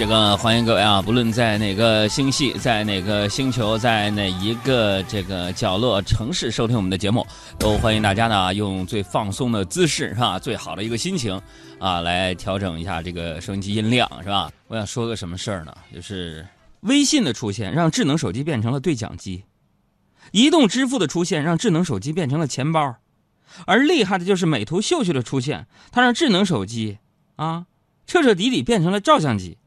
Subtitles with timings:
[0.00, 7.24] 这个欢迎各位啊，不论在哪个星系，在哪个星球，在哪一个这个角落城市收听我们的节目，
[7.58, 10.38] 都欢迎大家呢用最放松的姿势是吧？
[10.38, 11.38] 最好的一个心情
[11.78, 14.50] 啊，来调整一下这个收音机音量是吧？
[14.68, 15.74] 我想说个什么事儿呢？
[15.94, 16.48] 就是
[16.80, 19.44] 微信的出现让智能手机变成了对讲机，
[20.32, 22.96] 移动支付的出现让智能手机变成了钱包，
[23.66, 26.96] 而厉害的就是美图秀秀的出现，它让智能手机
[27.36, 27.66] 啊
[28.06, 29.58] 彻彻底底变成了照相机。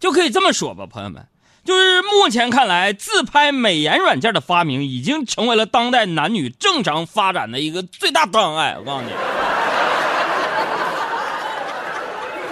[0.00, 1.26] 就可以这么说吧，朋友们，
[1.64, 8.76] 就是目前看来，自拍美颜软件的发明已经成为了当代男女正常发展的一个最大障碍。
[8.78, 9.12] 我告诉你，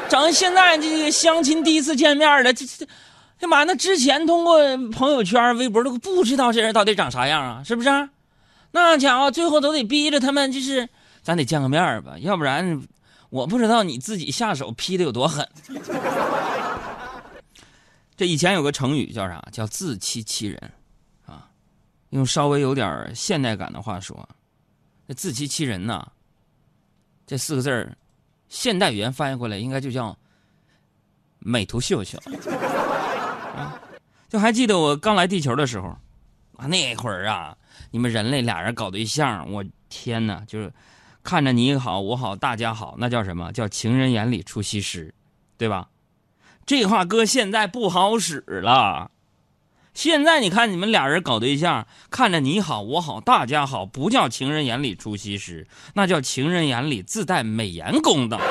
[0.08, 2.86] 整现在这个相亲第一次见面的，这这
[3.40, 4.58] 这妈那之前通过
[4.92, 8.08] 朋友圈、微博都不知道这人到底长啥样啊，是不是？
[8.72, 10.88] 那家伙最后都得逼着他们，就是
[11.22, 12.80] 咱得见个面吧，要不然
[13.30, 15.48] 我不知道你自己下手劈的有多狠。
[18.20, 19.42] 这以前有个成语叫啥？
[19.50, 20.72] 叫自欺欺人，
[21.24, 21.48] 啊，
[22.10, 24.28] 用稍微有点现代感的话说，
[25.08, 26.06] 这自欺欺人呐，
[27.26, 27.96] 这四个字儿，
[28.50, 30.14] 现代语言翻译过来应该就叫
[31.38, 32.18] 美图秀秀。
[33.56, 33.80] 啊，
[34.28, 35.88] 就还记得我刚来地球的时候，
[36.58, 37.56] 啊，那会儿啊，
[37.90, 40.70] 你们人类俩人搞对象，我天哪，就是
[41.22, 45.14] 看着你好我好大家好，那叫什么叫情人眼里出西施，
[45.56, 45.88] 对吧？
[46.70, 49.10] 这话搁现在不好使了。
[49.92, 58.38] 现在你看你们俩人搞对象，看着你好我好大家好，不叫情人眼里出西施，那叫情人眼里自带美颜功能。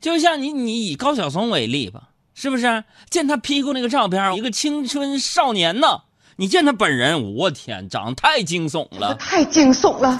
[0.00, 2.82] 就像你，你以高晓松为例吧，是不是？
[3.08, 5.86] 见他 P 过那个照片，一个青春少年呢。
[6.34, 10.18] 你见他本人，我天，长得太惊悚了， 太惊悚了。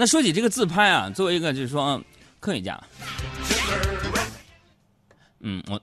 [0.00, 2.00] 那说起这个自拍啊，作为一个就是说
[2.38, 2.80] 科学家，
[5.40, 5.80] 嗯，我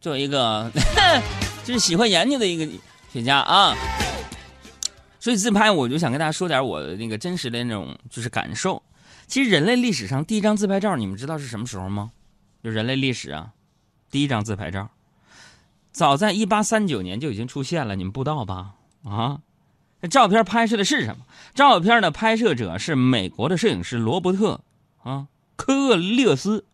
[0.00, 0.72] 作为一个
[1.62, 2.66] 就是喜欢研究的一个
[3.12, 3.76] 学家啊，
[5.20, 8.82] 所以自拍我就想跟大家说点我那个真实的那种就是感受。
[9.26, 12.12] 其实人类历史上第一张自拍照，你们知道是什么时候吗？
[12.64, 13.50] 就人类历史啊，
[14.10, 14.88] 第一张自拍照，
[15.92, 18.72] 早在一八三九年就已经出现了，你们不知道吧？
[19.04, 19.40] 啊？
[20.06, 21.24] 这照片拍摄的是什么？
[21.54, 24.60] 照片的拍摄者是美国的摄影师罗伯特
[25.02, 26.64] 啊科勒斯。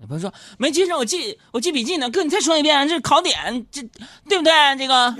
[0.00, 2.08] 有朋友说没记上，我记我记笔记呢。
[2.08, 3.82] 哥，你再说一遍，这是考点，这
[4.28, 4.52] 对不对？
[4.78, 5.14] 这个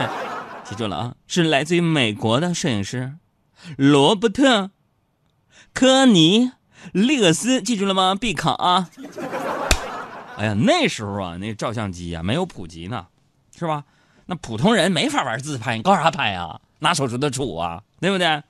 [0.64, 3.14] 记住了啊，是来自于美国的摄影师
[3.76, 4.70] 罗伯特
[5.74, 6.52] 科尼
[6.92, 8.14] 勒斯，记住了吗？
[8.14, 8.88] 必考啊！
[10.36, 13.08] 哎呀，那时候啊，那照相机啊没有普及呢，
[13.58, 13.84] 是吧？
[14.26, 16.60] 那普通人没法玩自拍，你搞啥拍啊？
[16.78, 18.42] 拿手指头杵啊，对不对？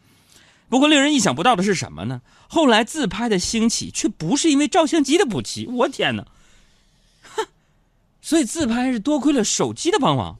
[0.69, 2.23] 不过令人意想不到的是什么呢？
[2.49, 6.27] 后来自拍的兴起却不是因为照相机的普及，我天哪！
[8.21, 10.39] 所以自拍是多亏了手机的帮忙。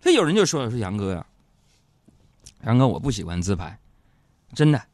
[0.00, 1.26] 所以有人就说了：“说杨哥呀，
[2.64, 3.78] 杨哥，我不喜欢自拍，
[4.54, 4.84] 真的，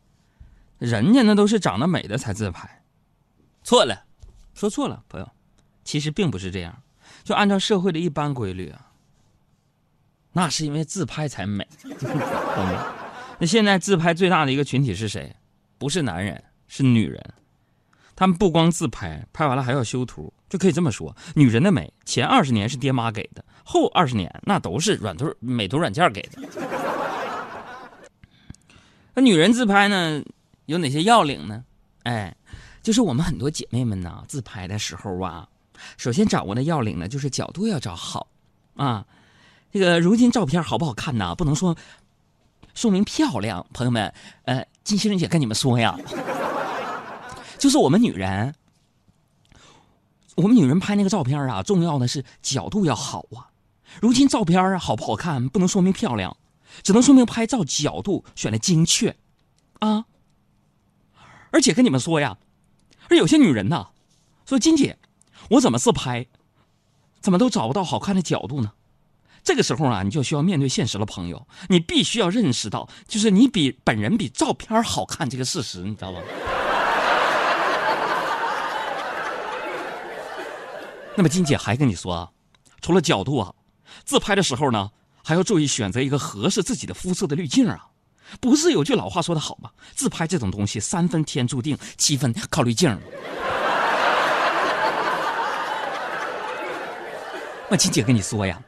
[0.78, 2.82] 人家那都是长得美的才自拍。”
[3.62, 4.04] 错了，
[4.54, 5.30] 说错了，朋友，
[5.84, 6.82] 其实并不是这样。
[7.22, 8.89] 就按照社会的一般规律啊。
[10.32, 12.94] 那是因为自拍才美， 懂吗？
[13.38, 15.34] 那现在自拍最大的一个群体是谁？
[15.78, 17.22] 不是男人，是女人。
[18.14, 26.42] 他们不光自拍，拍完了还要修图，就可以这么说：女人的美，前二十年是爹妈给的，后二十年那都是软图、美图软件给的。
[29.14, 30.22] 那女人自拍呢，
[30.66, 31.64] 有哪些要领呢？
[32.02, 32.36] 哎，
[32.82, 35.48] 就是我们很多姐妹们呢，自拍的时候啊，
[35.96, 38.28] 首先掌握的要领呢，就是角度要找好
[38.76, 39.06] 啊。
[39.72, 41.34] 这个如今照片好不好看呢？
[41.34, 41.76] 不能说
[42.74, 44.12] 说明漂亮，朋友们，
[44.44, 45.96] 呃，金星人姐跟你们说呀，
[47.58, 48.54] 就是我们女人，
[50.34, 53.46] 我们女人拍那个照片啊，重要的是角度要好啊。
[54.00, 56.36] 如今照片啊好不好看，不能说明漂亮，
[56.82, 59.14] 只能说明拍照角度选的精确
[59.78, 60.04] 啊。
[61.52, 62.38] 而且跟你们说呀，
[63.08, 63.88] 而有些女人呐，
[64.46, 64.98] 说金姐，
[65.50, 66.26] 我怎么自拍，
[67.20, 68.72] 怎么都找不到好看的角度呢？
[69.42, 76.20] 这个时候啊，你就需要面对现实了，朋友，你必须要认识到，就是你比本人比照片好看这个事实，你知道吧？
[81.16, 82.28] 那么金姐还跟你说啊，
[82.80, 83.52] 除了角度啊，
[84.04, 84.90] 自拍的时候呢，
[85.24, 87.86] 还要注意选择一个合适自己的肤色的滤镜啊。
[88.40, 89.70] 不是有句老话说的好吗？
[89.94, 92.96] 自拍这种东西，三分天注定，七分靠滤镜。
[97.68, 98.62] 那金姐跟你说呀。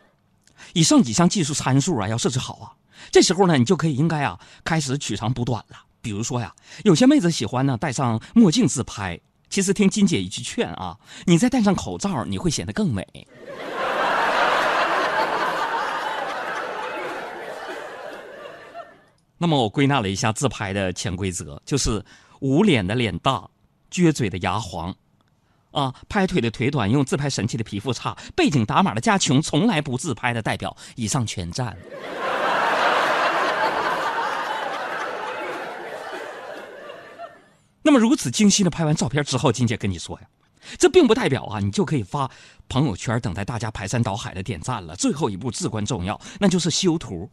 [0.74, 2.72] 以上几项技术参数啊，要设置好啊。
[3.10, 6.54] 这时候呢，你就可以应该啊，开始取长补短了比如说呀，
[6.84, 9.20] 有些妹子喜欢呢戴上墨镜自拍，
[9.50, 13.06] 其实听金姐一句劝啊，你再戴上口罩，你会显得更美。
[19.38, 22.04] 那么我归纳了一下自拍的潜规则，就是
[22.40, 23.48] 捂脸的脸大，
[23.90, 24.94] 撅嘴的牙黄，
[25.72, 31.76] 啊，拍腿的腿短，用自拍神器的皮肤差，背景打码的家穷，从来不自拍的代表，以上全占。
[37.84, 40.26] 那么如此精心的拍完照片之后，金姐跟你说呀，
[40.78, 42.30] 这并不代表啊，你就可以发
[42.68, 44.94] 朋友圈等待大家排山倒海的点赞了。
[44.94, 47.28] 最后一步至关重要，那就是修图，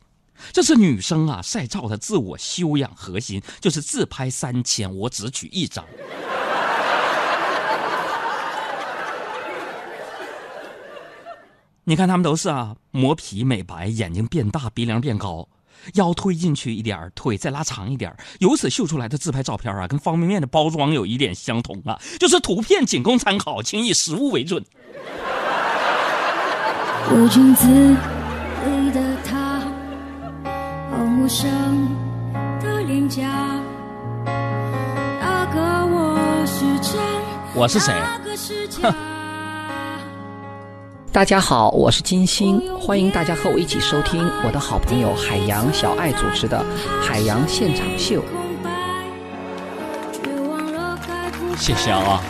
[0.52, 5.86] 这是女生啊晒照的自我修养核心，就是自拍三千，我只取一张。
[11.90, 15.50] 你看他们都是啊，磨皮美白，眼睛变大，鼻梁变高。
[15.96, 24.64] 腰推进去一点腿再拉长一点由此秀出来的自拍照片啊，跟方便面的包装有一点相同啊， 就是图片仅供参考，请以实物为准。
[27.56, 27.68] 子
[28.68, 29.60] 里的他，
[30.92, 31.50] 好陌生
[32.62, 33.24] 的脸颊，
[35.20, 37.02] 那个我是真，
[37.60, 37.92] 我是谁？
[38.00, 38.94] 那个是假。
[41.12, 46.64] 大家好，我是金星，欢迎大家和我一起收听我的好朋友海洋小爱主持的
[47.04, 48.22] 《海洋现场秀》。
[51.58, 52.22] 谢谢啊。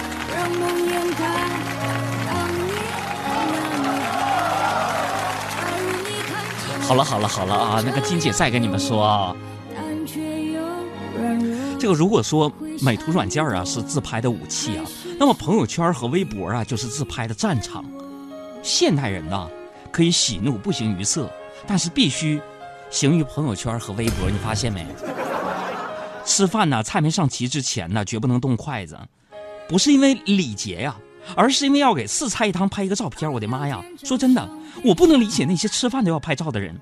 [6.82, 9.36] 好，了好了好了啊，那个金姐再跟你们说啊，
[11.78, 12.50] 这个如果说
[12.82, 14.86] 美图软件啊是自拍的武器啊，
[15.20, 17.84] 那么朋友圈和微博啊就是自拍的战场。
[18.62, 19.48] 现代人呐，
[19.92, 21.30] 可以喜怒不形于色，
[21.66, 22.40] 但是必须
[22.90, 24.30] 行于朋友圈和微博。
[24.30, 24.86] 你发现没？
[26.26, 29.00] 吃饭呢，菜没上齐之前呢，绝不能动筷子，
[29.68, 30.96] 不是因为礼节呀，
[31.36, 33.32] 而是因为要给四菜一汤拍一个照片。
[33.32, 33.84] 我的妈呀！
[34.04, 34.48] 说真的，
[34.84, 36.76] 我不能理解那些吃饭都要拍照的人。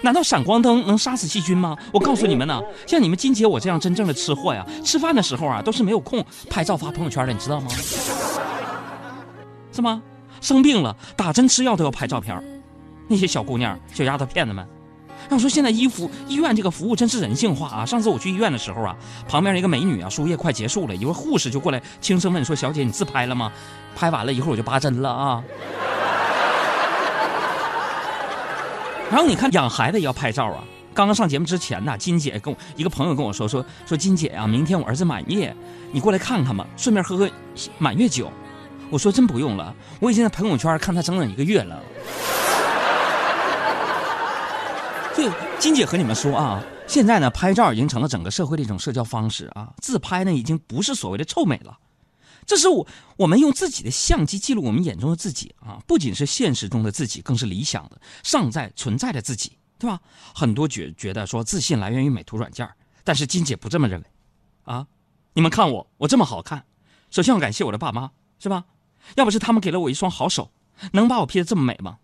[0.00, 1.76] 难道闪光灯能杀死细菌吗？
[1.92, 7.68] 我告诉你们呢，像你们金姐我这样真正的吃货呀，吃饭的时候啊，都是没有空拍照发朋友圈的，你知道吗？
[9.72, 10.02] 是吗？
[10.46, 12.40] 生病了，打针吃药都要拍照片
[13.08, 14.64] 那些小姑娘、小丫头片子们，
[15.28, 17.84] 要说现在医服医院这个服务真是人性化啊！
[17.84, 18.94] 上次我去医院的时候啊，
[19.28, 23.50] 旁边一个美女啊，输液快结束了，一会护士就过来轻声问说：“小姐，你自拍了吗？”
[23.96, 25.42] 拍完了一会儿我就拔针了啊。
[29.10, 30.62] 然后你看养孩子也要拍照啊。
[30.94, 35.52] 刚刚上节目之前呢，金姐跟我一个朋友跟我说说说金姐啊，明天我儿子满月，
[35.90, 37.28] 你过来看看吧，顺便喝喝
[37.78, 38.30] 满月酒。
[38.90, 41.82] 我说真不用了，我已经在朋友圈看他整整一个月了。
[45.14, 49.72] 所以金姐和你们说啊，现在呢，拍照已经成了整个社会的一种社交方式啊。
[49.80, 51.78] 自拍呢，已经不是所谓的臭美了，
[52.44, 52.86] 这是我
[53.16, 59.98] 我们用自己的相机记录我们眼中的自己啊，不仅是现实中的自己，更是理想的尚在存在的自己，对吧？
[60.34, 62.68] 很多觉觉得说自信来源于美图软件，
[63.02, 64.06] 但是金姐不这么认为，
[64.64, 64.86] 啊，
[65.32, 66.62] 你们看我，我这么好看，
[67.10, 68.64] 首先要感谢我的爸妈，是吧？
[69.14, 70.50] 要不是他们给了我一双好手，
[70.92, 71.98] 能把我 P 的这么美吗？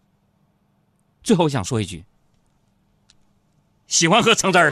[1.23, 2.05] 最后我想说一句，
[3.87, 4.71] 喜欢喝橙汁儿。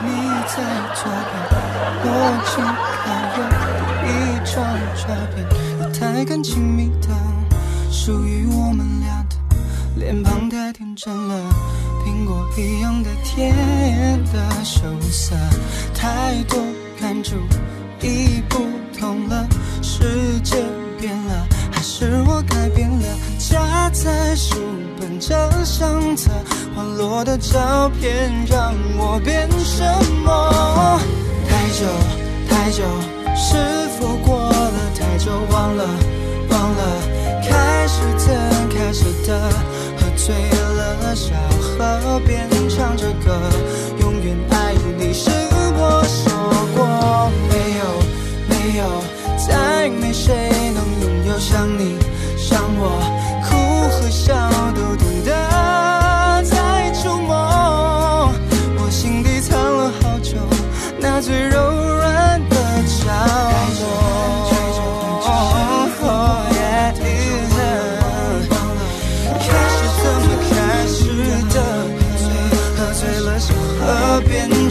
[0.00, 0.10] 你
[0.46, 0.54] 在
[0.94, 1.40] 左边，
[2.04, 2.06] 我
[2.44, 2.64] 正
[2.98, 3.06] 靠
[3.38, 3.40] 右，
[4.04, 4.08] 一
[4.44, 4.54] 张
[4.96, 5.02] 照
[5.34, 5.36] 片，
[5.78, 7.08] 你太敢亲密的，
[7.90, 9.36] 属于我们俩的，
[9.96, 11.50] 脸庞太天真了，
[12.04, 13.54] 苹果一样的甜
[14.32, 15.34] 的羞涩，
[15.94, 16.58] 太多
[17.00, 17.36] 感触
[18.02, 18.58] 已不
[18.98, 19.46] 同了，
[19.82, 20.56] 世界
[20.98, 23.06] 变了，还是我改变了？
[23.38, 24.56] 夹在书
[25.00, 26.30] 本这相册，
[26.74, 29.84] 滑落的照片让我变什
[30.24, 31.00] 么？
[31.48, 31.86] 太久
[32.50, 32.82] 太久，
[33.34, 33.56] 是
[33.98, 34.47] 否过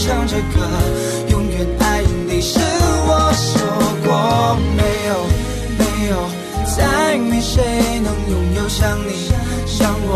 [0.08, 0.66] 唱着歌
[1.32, 3.60] 永远爱你是我说
[4.06, 5.12] 过没有
[5.78, 6.16] 没有
[6.78, 7.62] 再没谁
[8.00, 9.30] 能拥有像你
[9.66, 10.12] 像我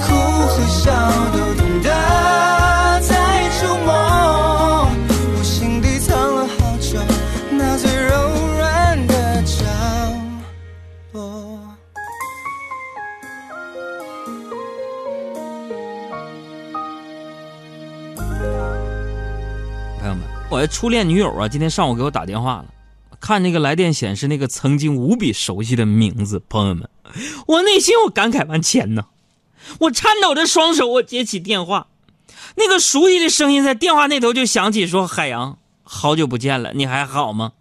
[0.00, 0.06] 哭
[0.48, 0.90] 和笑
[1.34, 1.90] 都懂得
[3.02, 3.10] 再
[3.58, 4.88] 触摸
[5.36, 6.98] 我心底藏了好久
[7.50, 8.10] 那最柔
[8.56, 9.66] 软的角
[11.12, 11.60] 落
[20.06, 22.66] 朋友们，我的初恋女友啊，今天上午给我打电话了，
[23.18, 26.88] 看那个来电显示那个曾经无比熟悉的名字，朋友们，
[27.48, 29.06] 我内心我感慨万千呐，
[29.80, 31.88] 我颤抖着双手，我接起电话，
[32.54, 37.54] 那个熟悉的声音在电话那头就响起，说：“海洋，好久不见了，你还好吗？”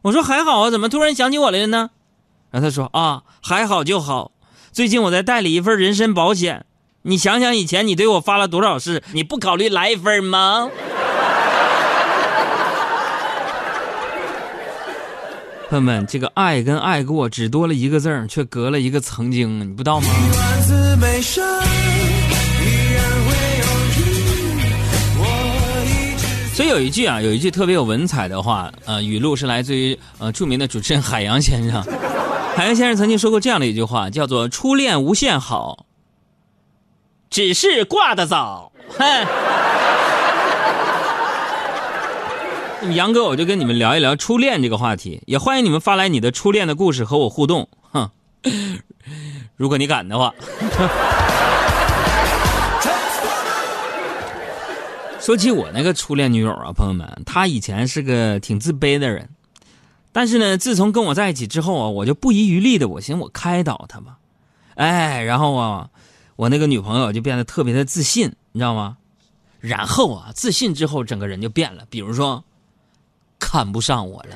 [0.00, 1.90] 我说：“还好啊，怎么突然想起我来了呢？”
[2.50, 4.32] 然后他说：“啊，还好就好，
[4.72, 6.64] 最近我在代理一份人身保险。”
[7.06, 10.70] 你想想以前你对我发了多少誓，你不考虑来一份吗？
[15.74, 20.06] 朋友们，这个爱跟爱过只多了一个字儿，却隔了一个曾经，你不知道吗？
[26.54, 31.82] 所以有一句啊，有一句特别有文采的话，呃，语录是来自于呃著名的主持人海洋先生。
[32.54, 35.86] 海洋先生曾经说过这样的一句话，叫做“初恋无限好，
[37.28, 38.70] 只是挂的早”。
[38.96, 39.04] 哼。
[42.73, 47.68] 那么杨哥，我就跟你们聊一聊初恋这个话题，也欢迎你们发来你的初恋的故事和我互动。
[47.90, 48.10] 哼，
[49.56, 50.34] 如果你敢的话。
[55.20, 59.30] 说起我那个初恋女友啊，朋友们，她以前是个挺自卑的人，
[60.12, 64.18] 但是呢，自从跟我在一起之后啊，我就不遗余力的，我寻思我开导她吧，
[64.74, 65.88] 哎，然后啊，
[66.36, 68.98] 我那个女朋友就变得特别的自信，你知道吗？
[69.60, 72.44] 然后啊，自信之后整个人就变了，比如说，
[73.44, 74.30] 看不上我了。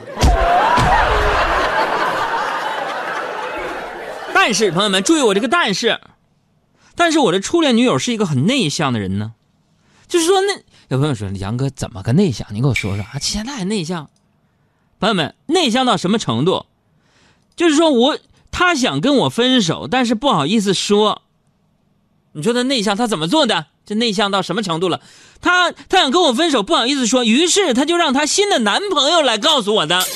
[4.35, 5.99] 但是朋友们注意我这个但是，
[6.95, 9.33] 但是我的初恋女友是一个很内向的人呢，
[10.07, 12.47] 就是说那有朋友说杨哥怎么个内向？
[12.51, 14.11] 你给我说说啊，现在还内向？
[15.01, 16.67] 朋友们，内向到什么程度？
[17.57, 18.19] 就是说我
[18.51, 21.23] 他想跟我分手，但是不好意思说。
[22.33, 23.67] 你说他内向，他怎么做的？
[23.89, 25.01] 这内向到什么程度了？
[25.41, 30.05] 他他想跟我分手，不好意思说，于是他就让他新的男朋友来告诉我的。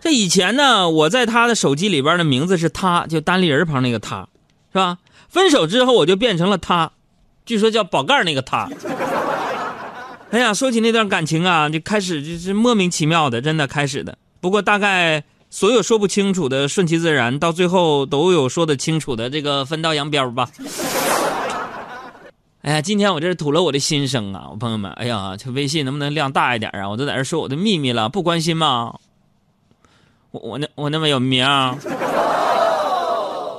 [0.00, 4.26] 这以前呢，我在他的手机里边的名字是他，就单立人旁那个他，
[4.72, 4.96] 是吧？
[5.28, 6.92] 分手之后我就变成了他，
[7.44, 8.70] 据说叫宝盖那个他。
[10.30, 14.16] 哎呀，说起那段感情啊，就开始就是莫名其妙的，真的开始的。
[14.40, 20.50] 不过大概所有说不清楚的顺其自然，到最后都有说得清楚的这个分道扬镳吧。
[22.62, 26.88] 哎呀，今天我这是吐了我的心声啊，我朋友们，哎呀，这微信能不能量大一点啊？
[26.88, 28.98] 我都在这说我的秘密了，不关心吗？
[30.32, 31.46] 我我那我那么有名，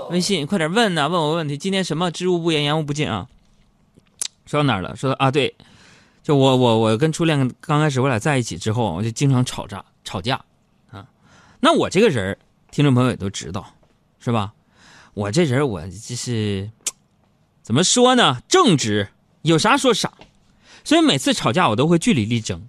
[0.09, 1.57] 微信快点问呐、问我问题。
[1.57, 3.25] 今天什么知无不言，言无不尽啊？
[4.45, 4.93] 说到哪儿了？
[4.97, 5.55] 说到啊，对，
[6.21, 10.37] 就我我我跟初恋刚开始我俩在一起之后，我就经常吵架吵架。
[11.59, 12.37] 那我这个人儿，
[12.71, 13.73] 听众朋友也都知道，
[14.19, 14.53] 是吧？
[15.13, 16.69] 我这人我就是
[17.61, 18.41] 怎么说呢？
[18.47, 19.09] 正直，
[19.43, 20.11] 有啥说啥，
[20.83, 22.67] 所以每次吵架我都会据理力争。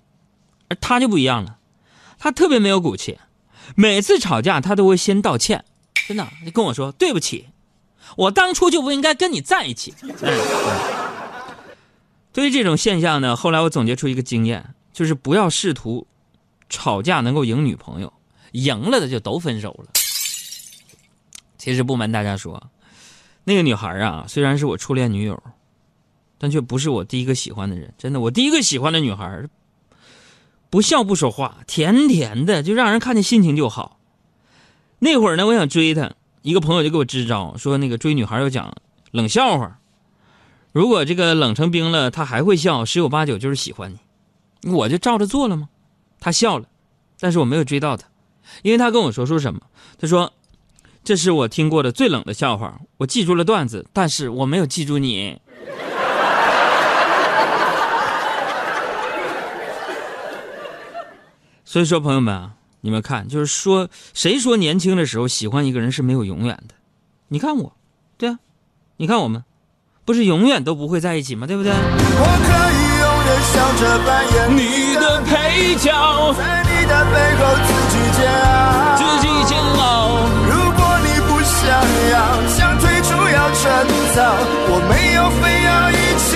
[0.69, 1.59] 而他就不一样了，
[2.19, 3.19] 他特别没有骨气。
[3.75, 5.64] 每次吵架，他都会先道歉，
[6.09, 7.49] 真的，你跟我说对不起，
[8.16, 9.95] 我当初就不应该跟你在一起。
[10.02, 10.14] 嗯
[12.33, 16.07] 对于这种现象呢，后来我总结出一个经验，就是不要试图
[16.69, 18.12] 吵架能够赢女朋友，
[18.53, 19.91] 赢了的就都分手了。
[21.59, 22.71] 其实不瞒大家说，
[23.45, 25.43] 那个女孩啊，虽然是我初恋女友，
[26.38, 27.93] 但却不是我第一个喜欢的人。
[27.99, 29.45] 真的，我第一个喜欢的女孩
[30.71, 33.99] 不笑不说话，甜甜的，就让人看见心情就好。
[34.99, 38.75] 那会儿呢，我想追她，一个朋友就给我支招，说那个追女孩要讲
[39.11, 39.79] 冷笑话，
[40.73, 44.71] 如果这个冷成冰了，她还会笑，十有八九就是喜欢你。
[44.71, 45.69] 我就照着做了吗？
[46.19, 46.67] 她笑了，
[47.21, 48.09] 但是我没有追到她，
[48.62, 49.61] 因为他跟我说说什么？
[49.99, 50.33] 他说
[51.05, 55.41] 这是我听过的最冷的笑话，我记住了段子，但是我没有记住你。
[61.65, 66.75] 所以说，朋友们啊，你们看，就是说，谁说年轻的时候喜欢一个人是没有永远的？
[67.29, 67.73] 你看我，
[68.17, 68.38] 对啊，
[68.97, 69.45] 你看我们，
[70.05, 71.47] 不是永远都不会在一起吗？
[71.47, 71.73] 对不对？
[71.73, 74.86] 我可以永远笑着扮演你
[75.77, 78.97] 角，在你的背后自己煎熬。
[78.97, 80.19] 自己煎熬。
[80.49, 81.69] 如果你不想
[82.13, 82.17] 要，
[82.49, 83.63] 想退出要趁
[84.15, 84.19] 早，
[84.69, 86.29] 我没有非要一起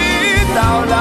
[0.54, 0.92] 到老。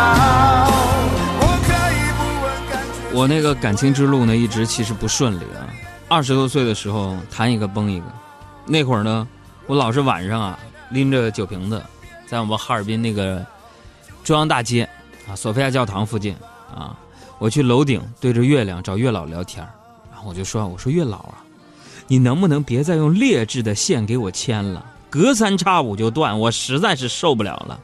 [1.42, 3.18] 我可以不问感觉。
[3.18, 5.68] 我那个感情之路呢，一直其实不顺利啊。
[6.08, 8.06] 二十多岁的时候谈一个崩一个，
[8.66, 9.28] 那会儿呢，
[9.68, 10.58] 我老是晚上啊
[10.90, 11.80] 拎着酒瓶子，
[12.28, 13.46] 在我们哈尔滨那个
[14.24, 14.90] 中央大街
[15.30, 16.36] 啊索菲亚教堂附近
[16.76, 16.96] 啊，
[17.40, 19.66] 我去楼顶对着月亮找月老聊天
[20.12, 21.42] 然后我就说我说月老啊，
[22.08, 27.80] 你能不能别再用劣质的线给我牵了，隔三差五就断，我实在是受不了了。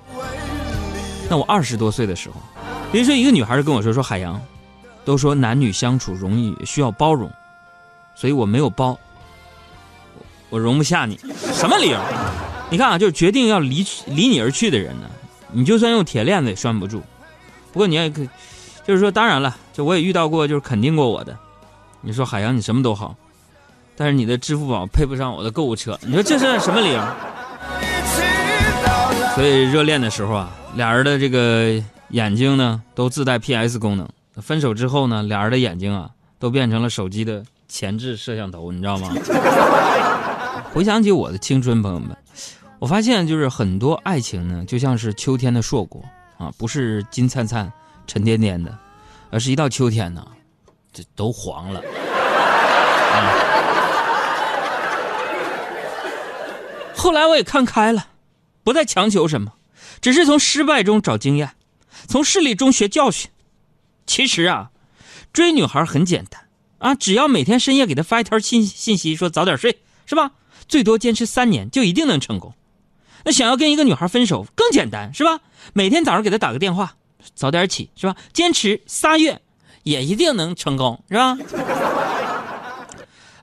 [1.30, 2.36] 那我二十多岁的时候，
[2.92, 4.40] 比如说一个女孩跟我说说海洋，
[5.06, 7.32] 都说男女相处容易需要包容，
[8.14, 9.00] 所以我没有包，
[10.50, 11.18] 我容不下你，
[11.54, 12.00] 什么理由？
[12.70, 15.10] 你看啊，就是决定要离去离你而去的人呢，
[15.52, 17.02] 你就算用铁链子也拴不住。
[17.72, 18.22] 不过你也可，
[18.88, 21.36] 就是说，当然了，就我也遇到过，就是肯定过我的。
[22.02, 23.16] 你说海洋，你什么都好，
[23.96, 27.04] 但是你的支付宝配不上我的购物车，你说这是什么理由？
[29.34, 34.08] 所以热恋的时候啊，俩人的这个眼睛呢都自带 PS 功能。
[34.36, 39.10] 分手之后呢，俩人的眼睛啊都变成了手机的前置摄像头，你知道吗？
[40.74, 42.16] 回想起我的青春，朋友们，
[42.80, 46.04] 我发现就是很多爱情呢，就像是秋天的硕果
[46.38, 47.72] 啊，不是金灿灿、
[48.08, 48.78] 沉甸甸的，
[49.32, 50.26] 而是一到秋天呢，
[50.94, 51.80] 这都黄了。
[51.80, 53.32] 啊、
[56.96, 58.08] 后来我也看开了，
[58.64, 59.54] 不再强求什么，
[60.02, 61.52] 只是从失败中找经验，
[62.08, 63.30] 从事例中学教训。
[64.06, 64.72] 其实啊，
[65.34, 66.48] 追女孩很简单
[66.78, 70.32] 啊，只要每天深夜给她发一条信信息，说早点睡，是吧？
[70.68, 72.54] 最多坚持三年就一定能成功。
[73.24, 75.40] 那想要跟一个女孩分手更简单，是吧？
[75.74, 76.96] 每天早上给她打个电话，
[77.34, 78.16] 早点起，是吧？
[78.34, 79.42] 坚持仨月
[79.84, 81.38] 也一定能成功，是吧？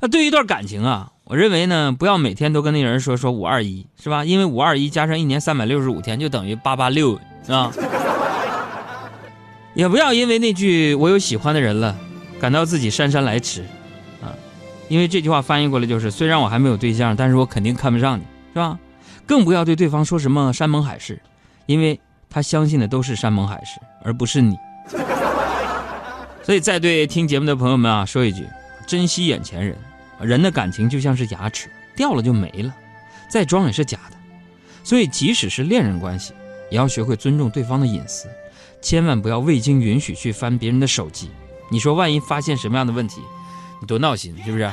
[0.01, 4.25] 那对于一段感情啊，我认为呢，不要每天都跟那人说说五二一，是吧？
[4.25, 7.73] 因为五二一加上一年三百六十五天就等于八八六，是吧？
[9.75, 11.97] 也不要因为那句“我有喜欢的人了”，
[12.39, 13.62] 感到自己姗姗来迟，
[14.21, 14.35] 啊，
[14.89, 18.23] 因为这句话翻译过来就是：虽然我还没有对象，但是我肯定看不上你，
[18.53, 18.79] 是吧？
[19.25, 21.23] 更不要对对方说什么山盟海誓，
[21.65, 21.99] 因为
[22.33, 24.59] 他相信的都是山盟海誓，而不是你。
[26.43, 28.49] 所以，再对听节目的朋友们啊，说一句：
[28.87, 29.76] 珍惜眼前人。
[30.21, 32.73] 人的感情就像是牙齿，掉了就没了，
[33.28, 34.17] 再装也是假的。
[34.83, 36.33] 所以，即使是恋人关系，
[36.71, 38.28] 也要学会尊重对方的隐私。
[38.80, 41.30] 千万不要未经允许去翻别人的手机，
[41.71, 43.21] 你说万一发现什么样的问题，
[43.80, 44.73] 你多闹心，是不是？I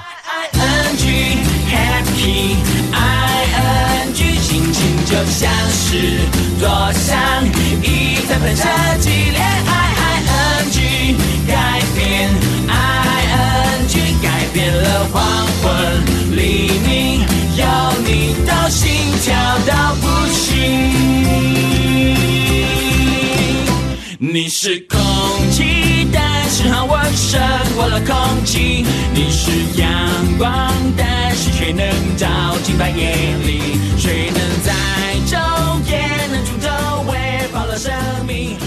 [0.53, 1.37] N G
[1.69, 2.55] happy
[2.93, 3.38] I
[3.69, 6.19] N G 心情就像是
[6.59, 7.45] 多像
[7.83, 8.63] 一台喷射
[8.99, 10.77] 机恋爱 I N G
[11.47, 12.29] 改变
[12.67, 12.71] I
[13.31, 15.17] N G 改变了黄
[15.61, 15.65] 昏
[16.35, 17.21] 黎明，
[17.57, 17.63] 有
[18.05, 18.89] 你都心
[19.23, 19.27] 跳
[19.67, 20.39] 到不行。
[24.21, 24.99] 你是空
[25.51, 25.78] 气，
[26.61, 27.39] 是很温胜
[27.73, 28.85] 过了空气。
[29.13, 29.89] 你是阳
[30.37, 32.27] 光，但是却能照
[32.61, 33.79] 进半夜里。
[33.97, 34.73] 谁能在
[35.25, 35.39] 昼
[35.89, 37.93] 夜能出头，喂饱了生
[38.27, 38.57] 命？